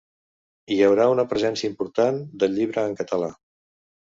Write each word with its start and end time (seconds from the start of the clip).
Hi 0.75 0.77
haurà 0.85 1.05
una 1.17 1.27
presència 1.33 1.71
important 1.73 2.17
del 2.45 2.57
llibre 2.59 2.87
en 2.93 2.99
català. 3.03 3.29